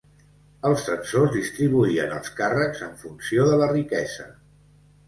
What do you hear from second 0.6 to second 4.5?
Els censors distribuïen els càrrecs en funció de la riquesa.